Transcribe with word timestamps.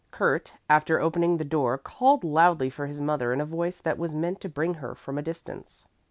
Kurt, 0.09 0.53
after 0.67 0.99
opening 0.99 1.37
the 1.37 1.43
door, 1.45 1.77
called 1.77 2.23
loudly 2.23 2.71
for 2.71 2.87
his 2.87 2.99
mother 2.99 3.31
in 3.33 3.39
a 3.39 3.45
voice 3.45 3.77
that 3.77 3.99
was 3.99 4.15
meant 4.15 4.41
to 4.41 4.49
bring 4.49 4.73
her 4.81 4.95
from 4.95 5.19
a 5.19 5.21
distance. 5.21 5.85